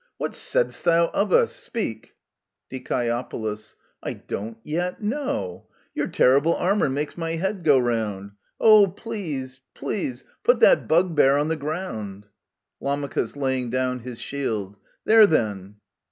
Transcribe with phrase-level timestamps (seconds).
[0.17, 1.55] What saidst thou of us?
[1.55, 2.15] Speak!
[2.71, 3.27] Die.
[4.03, 5.67] I— don't— yet— know!
[5.93, 8.31] Your terrible armour makes my head go round!
[8.59, 12.25] Oh, please, please put that bugbear on the ground!
[12.79, 13.07] Lam.
[13.35, 14.79] {laying down his shield).
[15.05, 15.75] There, then